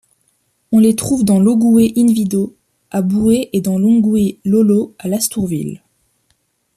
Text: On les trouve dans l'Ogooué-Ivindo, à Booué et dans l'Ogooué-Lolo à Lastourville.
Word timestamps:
On 0.71 0.79
les 0.79 0.95
trouve 0.95 1.23
dans 1.23 1.39
l'Ogooué-Ivindo, 1.39 2.55
à 2.89 3.03
Booué 3.03 3.51
et 3.53 3.61
dans 3.61 3.77
l'Ogooué-Lolo 3.77 4.95
à 4.97 5.07
Lastourville. 5.07 5.83